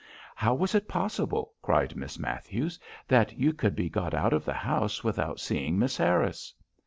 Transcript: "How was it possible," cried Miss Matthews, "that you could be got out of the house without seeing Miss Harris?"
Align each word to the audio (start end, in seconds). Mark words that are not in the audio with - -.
"How 0.35 0.55
was 0.55 0.73
it 0.73 0.87
possible," 0.87 1.53
cried 1.61 1.95
Miss 1.95 2.17
Matthews, 2.17 2.79
"that 3.07 3.37
you 3.37 3.53
could 3.53 3.75
be 3.75 3.87
got 3.87 4.15
out 4.15 4.33
of 4.33 4.45
the 4.45 4.51
house 4.53 5.03
without 5.03 5.39
seeing 5.39 5.77
Miss 5.77 5.95
Harris?" 5.95 6.55